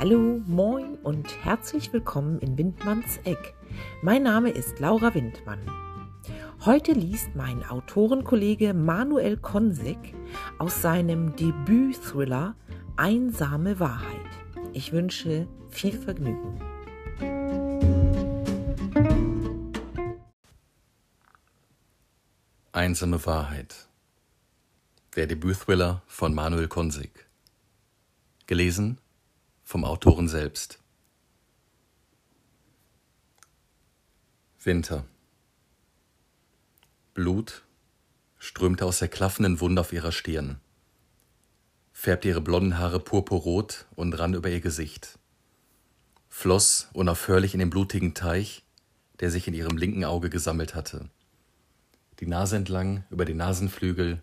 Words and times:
Hallo, 0.00 0.40
moin 0.46 0.94
und 1.02 1.44
herzlich 1.44 1.92
willkommen 1.92 2.38
in 2.38 2.56
Windmanns 2.56 3.18
Eck. 3.24 3.52
Mein 4.00 4.22
Name 4.22 4.48
ist 4.48 4.78
Laura 4.78 5.14
Windmann. 5.14 5.60
Heute 6.64 6.92
liest 6.92 7.34
mein 7.34 7.62
Autorenkollege 7.62 8.72
Manuel 8.72 9.36
Konsek 9.36 10.14
aus 10.58 10.80
seinem 10.80 11.36
Debüt-Thriller 11.36 12.56
Einsame 12.96 13.78
Wahrheit. 13.78 14.30
Ich 14.72 14.90
wünsche 14.90 15.46
viel 15.68 15.92
Vergnügen. 15.92 16.58
Einsame 22.72 23.26
Wahrheit. 23.26 23.86
Der 25.14 25.26
Debüt-Thriller 25.26 26.00
von 26.06 26.32
Manuel 26.34 26.68
Konsig. 26.68 27.28
Gelesen 28.46 28.98
vom 29.70 29.84
Autoren 29.84 30.26
selbst. 30.26 30.80
Winter. 34.58 35.04
Blut 37.14 37.62
strömte 38.36 38.84
aus 38.84 38.98
der 38.98 39.06
klaffenden 39.06 39.60
Wunde 39.60 39.80
auf 39.80 39.92
ihrer 39.92 40.10
Stirn, 40.10 40.58
färbte 41.92 42.26
ihre 42.26 42.40
blonden 42.40 42.78
Haare 42.78 42.98
purpurrot 42.98 43.86
und 43.94 44.12
rann 44.18 44.34
über 44.34 44.50
ihr 44.50 44.60
Gesicht, 44.60 45.20
floss 46.28 46.88
unaufhörlich 46.92 47.54
in 47.54 47.60
den 47.60 47.70
blutigen 47.70 48.12
Teich, 48.12 48.64
der 49.20 49.30
sich 49.30 49.46
in 49.46 49.54
ihrem 49.54 49.76
linken 49.76 50.04
Auge 50.04 50.30
gesammelt 50.30 50.74
hatte, 50.74 51.08
die 52.18 52.26
Nase 52.26 52.56
entlang, 52.56 53.04
über 53.08 53.24
die 53.24 53.34
Nasenflügel, 53.34 54.20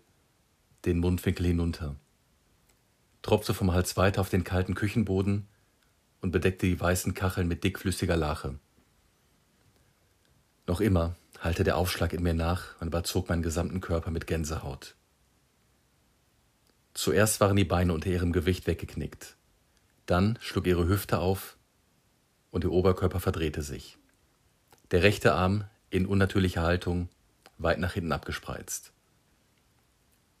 den 0.84 0.98
Mundwinkel 0.98 1.46
hinunter, 1.46 1.96
tropfte 3.28 3.52
vom 3.52 3.74
Hals 3.74 3.98
weiter 3.98 4.22
auf 4.22 4.30
den 4.30 4.42
kalten 4.42 4.74
Küchenboden 4.74 5.48
und 6.22 6.30
bedeckte 6.30 6.64
die 6.64 6.80
weißen 6.80 7.12
Kacheln 7.12 7.46
mit 7.46 7.62
dickflüssiger 7.62 8.16
Lache. 8.16 8.58
Noch 10.66 10.80
immer 10.80 11.14
hallte 11.38 11.62
der 11.62 11.76
Aufschlag 11.76 12.14
in 12.14 12.22
mir 12.22 12.32
nach 12.32 12.80
und 12.80 12.86
überzog 12.86 13.28
meinen 13.28 13.42
gesamten 13.42 13.82
Körper 13.82 14.10
mit 14.10 14.26
Gänsehaut. 14.26 14.94
Zuerst 16.94 17.38
waren 17.42 17.56
die 17.56 17.66
Beine 17.66 17.92
unter 17.92 18.08
ihrem 18.08 18.32
Gewicht 18.32 18.66
weggeknickt. 18.66 19.36
Dann 20.06 20.38
schlug 20.40 20.66
ihre 20.66 20.88
Hüfte 20.88 21.18
auf 21.18 21.58
und 22.50 22.64
ihr 22.64 22.72
Oberkörper 22.72 23.20
verdrehte 23.20 23.60
sich. 23.60 23.98
Der 24.90 25.02
rechte 25.02 25.34
Arm 25.34 25.64
in 25.90 26.06
unnatürlicher 26.06 26.62
Haltung 26.62 27.10
weit 27.58 27.78
nach 27.78 27.92
hinten 27.92 28.12
abgespreizt. 28.12 28.94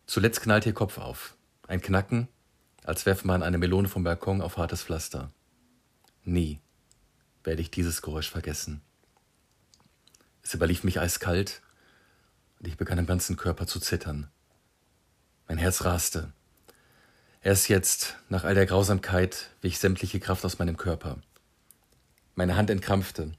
Zuletzt 0.06 0.40
knallte 0.40 0.70
ihr 0.70 0.74
Kopf 0.74 0.96
auf. 0.96 1.36
Ein 1.66 1.82
Knacken, 1.82 2.28
als 2.88 3.04
werfe 3.04 3.26
man 3.26 3.42
eine 3.42 3.58
Melone 3.58 3.86
vom 3.86 4.02
Balkon 4.02 4.40
auf 4.40 4.56
hartes 4.56 4.82
Pflaster. 4.82 5.30
Nie 6.24 6.58
werde 7.44 7.60
ich 7.60 7.70
dieses 7.70 8.00
Geräusch 8.00 8.30
vergessen. 8.30 8.80
Es 10.42 10.54
überlief 10.54 10.84
mich 10.84 10.98
eiskalt 10.98 11.60
und 12.58 12.66
ich 12.66 12.78
begann 12.78 12.96
im 12.96 13.04
ganzen 13.04 13.36
Körper 13.36 13.66
zu 13.66 13.78
zittern. 13.78 14.30
Mein 15.46 15.58
Herz 15.58 15.84
raste. 15.84 16.32
Erst 17.42 17.68
jetzt, 17.68 18.16
nach 18.30 18.44
all 18.44 18.54
der 18.54 18.64
Grausamkeit, 18.64 19.50
wich 19.60 19.78
sämtliche 19.78 20.18
Kraft 20.18 20.46
aus 20.46 20.58
meinem 20.58 20.78
Körper. 20.78 21.18
Meine 22.36 22.56
Hand 22.56 22.70
entkrampfte, 22.70 23.32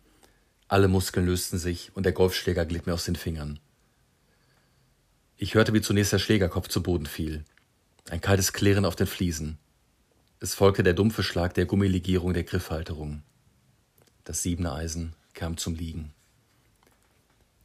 alle 0.68 0.88
Muskeln 0.88 1.26
lösten 1.26 1.58
sich 1.58 1.90
und 1.96 2.04
der 2.04 2.14
Golfschläger 2.14 2.66
glitt 2.66 2.86
mir 2.86 2.94
aus 2.94 3.06
den 3.06 3.16
Fingern. 3.16 3.60
Ich 5.38 5.56
hörte, 5.56 5.74
wie 5.74 5.82
zunächst 5.82 6.14
der 6.14 6.20
Schlägerkopf 6.20 6.68
zu 6.68 6.84
Boden 6.84 7.08
fiel. 7.08 7.46
Ein 8.10 8.22
kaltes 8.22 8.54
Klirren 8.54 8.86
auf 8.86 8.96
den 8.96 9.06
Fliesen. 9.06 9.60
Es 10.40 10.56
folgte 10.56 10.82
der 10.82 10.94
dumpfe 10.94 11.22
Schlag 11.22 11.54
der 11.54 11.68
Gummilegierung 11.68 12.34
der 12.34 12.44
Griffhalterung. 12.44 13.22
Das 14.24 14.42
siebene 14.42 14.74
Eisen 14.74 15.14
kam 15.36 15.58
zum 15.58 15.76
Liegen. 15.76 16.12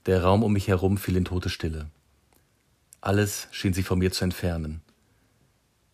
Der 0.05 0.23
Raum 0.23 0.43
um 0.43 0.53
mich 0.53 0.69
herum 0.69 0.99
fiel 0.99 1.17
in 1.17 1.25
tote 1.25 1.49
Stille. 1.49 1.87
Alles 3.01 3.49
schien 3.53 3.73
sich 3.73 3.87
von 3.87 3.99
mir 3.99 4.13
zu 4.13 4.23
entfernen. 4.23 4.83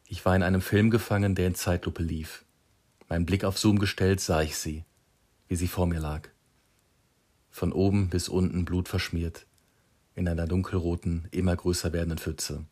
Ich 0.08 0.24
war 0.24 0.34
in 0.34 0.42
einem 0.42 0.62
Film 0.62 0.91
gefangen, 0.91 1.36
der 1.36 1.47
in 1.47 1.54
Zeitlupe 1.54 2.03
lief. 2.03 2.44
Mein 3.08 3.26
Blick 3.26 3.44
auf 3.44 3.56
Zoom 3.56 3.78
gestellt, 3.78 4.20
sah 4.20 4.42
ich 4.42 4.56
sie, 4.56 4.84
wie 5.47 5.54
sie 5.54 5.69
vor 5.69 5.86
mir 5.86 6.00
lag. 6.00 6.28
Von 7.50 7.72
oben 7.72 8.08
bis 8.08 8.28
unten 8.28 8.64
blutverschmiert, 8.64 9.47
in 10.16 10.26
einer 10.26 10.48
dunkelroten, 10.48 11.28
immer 11.30 11.54
größer 11.54 11.92
werdenden 11.92 12.19
Pfütze. 12.19 12.64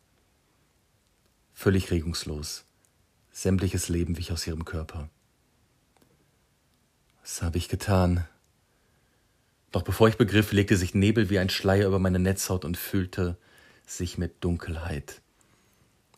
Völlig 1.53 1.91
regungslos. 1.91 2.65
Sämtliches 3.31 3.89
Leben 3.89 4.17
wich 4.17 4.31
aus 4.31 4.45
ihrem 4.47 4.65
Körper. 4.65 5.09
Was 7.21 7.41
habe 7.41 7.57
ich 7.57 7.69
getan? 7.69 8.25
Doch 9.71 9.83
bevor 9.83 10.07
ich 10.07 10.17
begriff, 10.17 10.51
legte 10.51 10.77
sich 10.77 10.95
Nebel 10.95 11.29
wie 11.29 11.39
ein 11.39 11.49
Schleier 11.49 11.87
über 11.87 11.99
meine 11.99 12.19
Netzhaut 12.19 12.65
und 12.65 12.77
füllte 12.77 13.37
sich 13.85 14.17
mit 14.17 14.43
Dunkelheit. 14.43 15.21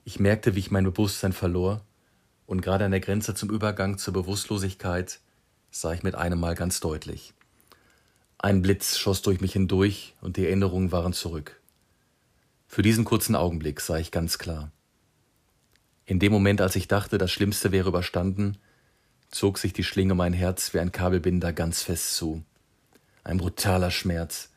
Ich 0.03 0.20
merkte, 0.20 0.56
wie 0.56 0.59
ich 0.59 0.72
mein 0.72 0.86
Bewusstsein 0.86 1.34
verlor, 1.34 1.86
und 2.46 2.62
gerade 2.62 2.86
an 2.86 2.91
der 2.91 3.00
Grenze 3.00 3.34
zum 3.34 3.50
Übergang 3.50 3.97
zur 3.97 4.14
Bewusstlosigkeit 4.14 5.20
sah 5.70 5.94
ich 5.94 6.03
mit 6.03 6.16
einem 6.16 6.40
Mal 6.40 6.56
ganz 6.56 6.80
deutlich. 6.81 7.34
Ein 8.38 8.62
Blitz 8.62 8.97
schoss 8.97 9.22
durch 9.22 9.40
mich 9.40 9.53
hindurch 9.53 10.16
und 10.20 10.36
die 10.36 10.46
Erinnerungen 10.46 10.91
waren 10.91 11.14
zurück. 11.14 11.62
Für 12.68 12.81
diesen 12.81 13.06
kurzen 13.06 13.36
Augenblick 13.36 13.80
sah 13.80 13.97
ich 13.97 14.12
ganz 14.12 14.38
klar. 14.38 14.72
In 16.06 16.19
dem 16.19 16.31
Moment, 16.31 16.62
als 16.62 16.75
ich 16.75 16.88
dachte, 16.88 17.17
das 17.17 17.31
Schlimmste 17.31 17.72
wäre 17.72 17.89
überstanden, 17.89 18.57
zog 19.29 19.57
sich 19.57 19.73
die 19.73 19.84
Schlinge 19.84 20.16
mein 20.16 20.34
Herz 20.34 20.73
wie 20.73 20.79
ein 20.79 20.91
Kabelbinder 20.91 21.53
ganz 21.53 21.84
fest 21.84 22.16
zu. 22.16 22.44
Ein 23.23 23.38
brutaler 23.38 23.91
Schmerz, 23.91 24.50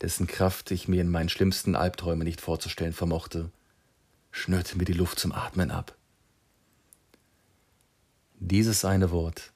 dessen 0.00 0.26
Kraft 0.26 0.70
ich 0.70 0.88
mir 0.88 1.00
in 1.00 1.10
meinen 1.10 1.28
schlimmsten 1.28 1.76
Albträumen 1.76 2.24
nicht 2.24 2.40
vorzustellen 2.40 2.92
vermochte, 2.92 3.50
schnürte 4.32 4.76
mir 4.76 4.84
die 4.84 4.92
Luft 4.92 5.20
zum 5.20 5.32
Atmen 5.32 5.70
ab. 5.70 5.96
Dieses 8.40 8.84
eine 8.84 9.12
Wort, 9.12 9.52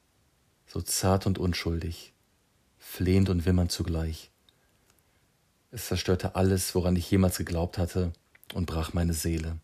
so 0.67 0.81
zart 0.81 1.27
und 1.27 1.39
unschuldig, 1.39 2.13
flehend 2.79 3.31
und 3.31 3.45
wimmernd 3.47 3.73
zugleich. 3.73 4.31
Es 5.73 5.87
zerstörte 5.87 6.37
alles, 6.37 6.75
woran 6.75 6.95
ich 6.95 7.11
jemals 7.11 7.39
geglaubt 7.39 7.79
hatte, 7.79 8.13
und 8.55 8.67
brach 8.67 8.93
meine 8.93 9.13
Seele. 9.13 9.59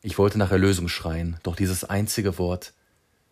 Ich 0.00 0.16
wollte 0.18 0.38
nach 0.38 0.52
Erlösung 0.52 0.88
schreien, 0.88 1.38
doch 1.42 1.56
dieses 1.56 1.84
einzige 1.84 2.38
Wort, 2.38 2.72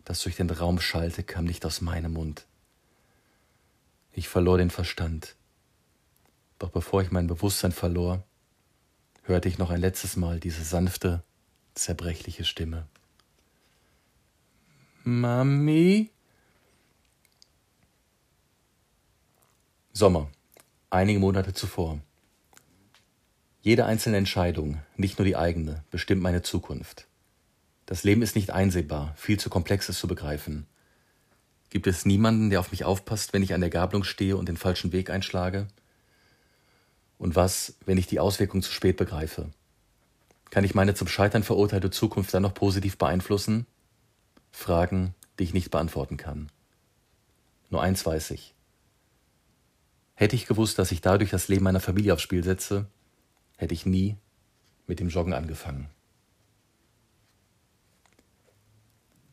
das 0.03 0.21
durch 0.21 0.35
den 0.35 0.49
Raum 0.49 0.79
schallte, 0.79 1.23
kam 1.23 1.45
nicht 1.45 1.65
aus 1.65 1.81
meinem 1.81 2.13
Mund. 2.13 2.45
Ich 4.11 4.27
verlor 4.27 4.57
den 4.57 4.69
Verstand. 4.69 5.35
Doch 6.59 6.69
bevor 6.69 7.01
ich 7.01 7.11
mein 7.11 7.27
Bewusstsein 7.27 7.71
verlor, 7.71 8.23
hörte 9.23 9.47
ich 9.47 9.57
noch 9.57 9.69
ein 9.69 9.79
letztes 9.79 10.15
Mal 10.15 10.39
diese 10.39 10.63
sanfte, 10.63 11.23
zerbrechliche 11.75 12.43
Stimme. 12.43 12.87
Mami? 15.03 16.11
Sommer, 19.93 20.29
einige 20.89 21.19
Monate 21.19 21.53
zuvor. 21.53 22.01
Jede 23.67 23.85
einzelne 23.85 24.15
Entscheidung, 24.15 24.79
nicht 24.95 25.19
nur 25.19 25.25
die 25.25 25.35
eigene, 25.35 25.83
bestimmt 25.91 26.21
meine 26.21 26.41
Zukunft. 26.41 27.05
Das 27.85 28.05
Leben 28.05 28.21
ist 28.21 28.33
nicht 28.33 28.51
einsehbar, 28.51 29.13
viel 29.17 29.37
zu 29.37 29.49
komplex 29.49 29.89
ist 29.89 29.99
zu 29.99 30.07
begreifen. 30.07 30.65
Gibt 31.69 31.85
es 31.85 32.05
niemanden, 32.05 32.49
der 32.49 32.61
auf 32.61 32.71
mich 32.71 32.85
aufpasst, 32.85 33.33
wenn 33.33 33.43
ich 33.43 33.53
an 33.53 33.59
der 33.59 33.69
Gabelung 33.69 34.05
stehe 34.05 34.37
und 34.37 34.47
den 34.47 34.55
falschen 34.55 34.93
Weg 34.93 35.09
einschlage? 35.09 35.67
Und 37.17 37.35
was, 37.35 37.73
wenn 37.85 37.97
ich 37.97 38.07
die 38.07 38.21
Auswirkungen 38.21 38.63
zu 38.63 38.71
spät 38.71 38.95
begreife? 38.95 39.49
Kann 40.49 40.63
ich 40.63 40.73
meine 40.73 40.93
zum 40.93 41.09
Scheitern 41.09 41.43
verurteilte 41.43 41.89
Zukunft 41.89 42.33
dann 42.33 42.43
noch 42.43 42.53
positiv 42.53 42.97
beeinflussen? 42.97 43.65
Fragen, 44.49 45.13
die 45.39 45.43
ich 45.43 45.53
nicht 45.53 45.71
beantworten 45.71 46.15
kann. 46.15 46.49
Nur 47.69 47.81
eins 47.81 48.05
weiß 48.05 48.31
ich. 48.31 48.53
Hätte 50.15 50.37
ich 50.37 50.45
gewusst, 50.45 50.79
dass 50.79 50.93
ich 50.93 51.01
dadurch 51.01 51.31
das 51.31 51.49
Leben 51.49 51.65
meiner 51.65 51.81
Familie 51.81 52.13
aufs 52.13 52.23
Spiel 52.23 52.45
setze, 52.45 52.87
hätte 53.57 53.73
ich 53.73 53.85
nie 53.85 54.15
mit 54.87 54.99
dem 54.99 55.09
Joggen 55.09 55.33
angefangen. 55.33 55.89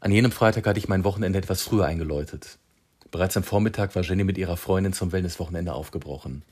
An 0.01 0.11
jenem 0.11 0.33
Freitag 0.33 0.67
hatte 0.67 0.79
ich 0.79 0.89
mein 0.89 1.05
Wochenende 1.05 1.39
etwas 1.39 1.63
früher 1.63 1.87
eingeläutet. 1.87 2.59
Bereits 3.11 3.37
am 3.37 3.45
Vormittag 3.45 3.95
war 3.95 4.03
Jenny 4.03 4.25
mit 4.25 4.37
ihrer 4.37 4.57
Freundin 4.57 4.93
zum 4.93 5.13
Wellnesswochenende 5.13 5.73
aufgebrochen. 5.73 6.43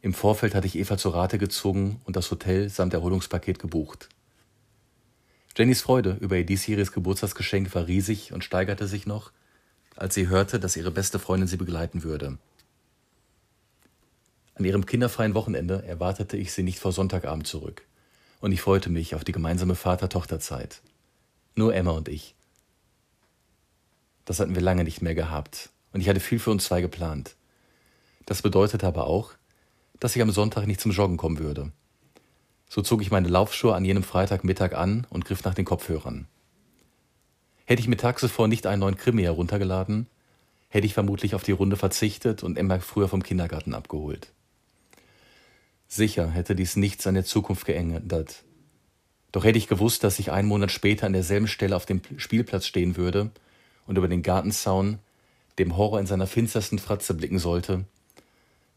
Im 0.00 0.14
Vorfeld 0.14 0.54
hatte 0.54 0.66
ich 0.66 0.78
Eva 0.78 0.96
zur 0.96 1.14
Rate 1.14 1.38
gezogen 1.38 2.00
und 2.04 2.16
das 2.16 2.30
Hotel 2.30 2.68
samt 2.70 2.94
Erholungspaket 2.94 3.58
gebucht. 3.58 4.08
Jennys 5.56 5.82
Freude 5.82 6.16
über 6.20 6.36
ihr 6.36 6.46
diesjähriges 6.46 6.92
Geburtstagsgeschenk 6.92 7.74
war 7.74 7.88
riesig 7.88 8.32
und 8.32 8.44
steigerte 8.44 8.86
sich 8.86 9.06
noch, 9.06 9.32
als 9.96 10.14
sie 10.14 10.28
hörte, 10.28 10.60
dass 10.60 10.76
ihre 10.76 10.90
beste 10.90 11.18
Freundin 11.18 11.48
sie 11.48 11.56
begleiten 11.56 12.04
würde. 12.04 12.38
An 14.56 14.64
ihrem 14.64 14.86
kinderfreien 14.86 15.34
Wochenende 15.34 15.84
erwartete 15.86 16.38
ich 16.38 16.52
sie 16.52 16.62
nicht 16.62 16.78
vor 16.78 16.90
Sonntagabend 16.90 17.46
zurück, 17.46 17.86
und 18.40 18.52
ich 18.52 18.62
freute 18.62 18.88
mich 18.88 19.14
auf 19.14 19.22
die 19.22 19.32
gemeinsame 19.32 19.74
Vater-Tochter-Zeit. 19.74 20.80
Nur 21.54 21.74
Emma 21.74 21.90
und 21.90 22.08
ich. 22.08 22.34
Das 24.24 24.40
hatten 24.40 24.54
wir 24.54 24.62
lange 24.62 24.84
nicht 24.84 25.02
mehr 25.02 25.14
gehabt 25.14 25.70
und 25.92 26.00
ich 26.00 26.08
hatte 26.08 26.20
viel 26.20 26.38
für 26.38 26.50
uns 26.50 26.64
zwei 26.64 26.80
geplant. 26.80 27.36
Das 28.24 28.42
bedeutete 28.42 28.86
aber 28.86 29.06
auch, 29.06 29.32
dass 30.00 30.16
ich 30.16 30.22
am 30.22 30.30
Sonntag 30.30 30.66
nicht 30.66 30.80
zum 30.80 30.90
Joggen 30.90 31.16
kommen 31.16 31.38
würde. 31.38 31.70
So 32.68 32.82
zog 32.82 33.02
ich 33.02 33.10
meine 33.10 33.28
Laufschuhe 33.28 33.74
an 33.74 33.84
jenem 33.84 34.02
Freitagmittag 34.02 34.74
an 34.74 35.06
und 35.10 35.24
griff 35.24 35.44
nach 35.44 35.54
den 35.54 35.64
Kopfhörern. 35.64 36.26
Hätte 37.66 37.80
ich 37.80 37.88
mir 37.88 37.96
tags 37.96 38.20
zuvor 38.20 38.48
nicht 38.48 38.66
einen 38.66 38.80
neuen 38.80 38.96
Krimi 38.96 39.22
heruntergeladen, 39.22 40.06
hätte 40.68 40.86
ich 40.86 40.94
vermutlich 40.94 41.34
auf 41.34 41.42
die 41.42 41.52
Runde 41.52 41.76
verzichtet 41.76 42.42
und 42.42 42.58
Emma 42.58 42.80
früher 42.80 43.08
vom 43.08 43.22
Kindergarten 43.22 43.74
abgeholt. 43.74 44.32
Sicher 45.88 46.30
hätte 46.30 46.54
dies 46.54 46.76
nichts 46.76 47.06
an 47.06 47.14
der 47.14 47.24
Zukunft 47.24 47.64
geändert. 47.64 48.42
Doch 49.32 49.44
hätte 49.44 49.58
ich 49.58 49.68
gewusst, 49.68 50.02
dass 50.02 50.18
ich 50.18 50.32
einen 50.32 50.48
Monat 50.48 50.72
später 50.72 51.06
an 51.06 51.12
derselben 51.12 51.48
Stelle 51.48 51.76
auf 51.76 51.86
dem 51.86 52.00
Spielplatz 52.16 52.66
stehen 52.66 52.96
würde 52.96 53.30
und 53.86 53.98
über 53.98 54.08
den 54.08 54.22
Gartenzaun 54.22 54.98
dem 55.58 55.76
Horror 55.76 56.00
in 56.00 56.06
seiner 56.06 56.26
finstersten 56.26 56.78
Fratze 56.78 57.14
blicken 57.14 57.38
sollte, 57.38 57.84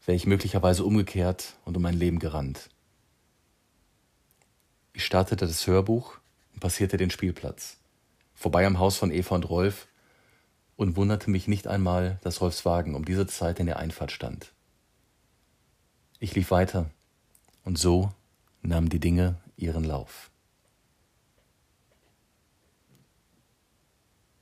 wäre 0.06 0.16
ich 0.16 0.26
möglicherweise 0.26 0.84
umgekehrt 0.84 1.54
und 1.64 1.76
um 1.76 1.82
mein 1.82 1.96
Leben 1.96 2.18
gerannt. 2.18 2.70
Ich 4.92 5.04
startete 5.04 5.46
das 5.46 5.66
Hörbuch 5.66 6.18
und 6.54 6.60
passierte 6.60 6.96
den 6.96 7.10
Spielplatz, 7.10 7.76
vorbei 8.34 8.66
am 8.66 8.78
Haus 8.78 8.96
von 8.96 9.10
Eva 9.10 9.34
und 9.34 9.48
Rolf 9.48 9.88
und 10.76 10.96
wunderte 10.96 11.30
mich 11.30 11.48
nicht 11.48 11.66
einmal, 11.66 12.18
dass 12.22 12.40
Rolfs 12.40 12.64
Wagen 12.64 12.94
um 12.94 13.04
diese 13.04 13.26
Zeit 13.26 13.60
in 13.60 13.66
der 13.66 13.78
Einfahrt 13.78 14.12
stand. 14.12 14.52
Ich 16.18 16.34
lief 16.34 16.50
weiter 16.50 16.90
und 17.64 17.78
so 17.78 18.10
nahmen 18.62 18.88
die 18.88 19.00
Dinge 19.00 19.36
ihren 19.56 19.84
Lauf. 19.84 20.30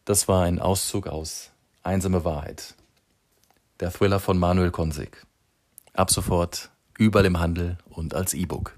Das 0.05 0.27
war 0.29 0.45
ein 0.45 0.59
Auszug 0.59 1.07
aus 1.07 1.51
Einsame 1.83 2.25
Wahrheit. 2.25 2.75
Der 3.81 3.93
Thriller 3.93 4.21
von 4.21 4.39
Manuel 4.39 4.71
Konsig. 4.71 5.27
Ab 5.93 6.11
sofort 6.11 6.71
überall 6.97 7.27
im 7.27 7.39
Handel 7.39 7.79
und 7.91 8.15
als 8.15 8.35
E-Book. 8.35 8.75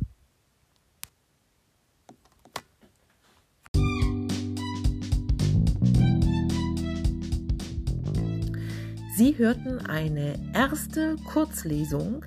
Sie 9.20 9.37
hörten 9.37 9.84
eine 9.84 10.32
erste 10.55 11.14
Kurzlesung 11.31 12.25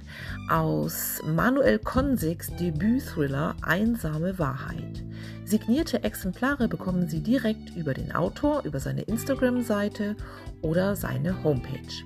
aus 0.48 1.20
Manuel 1.26 1.80
Konsigs 1.80 2.56
Debüt-Thriller 2.56 3.56
Einsame 3.64 4.38
Wahrheit. 4.38 5.04
Signierte 5.44 6.04
Exemplare 6.04 6.68
bekommen 6.68 7.10
Sie 7.10 7.22
direkt 7.22 7.76
über 7.76 7.96
den 7.96 8.12
Autor, 8.12 8.62
über 8.64 8.80
seine 8.80 9.02
Instagram-Seite 9.02 10.16
oder 10.62 10.96
seine 10.96 11.44
Homepage. 11.44 12.06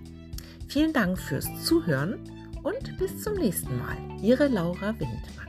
Vielen 0.69 0.93
Dank 0.93 1.19
fürs 1.19 1.49
Zuhören 1.65 2.19
und 2.63 2.97
bis 2.97 3.21
zum 3.21 3.33
nächsten 3.33 3.77
Mal. 3.77 3.97
Ihre 4.21 4.47
Laura 4.47 4.93
Windmann. 4.97 5.47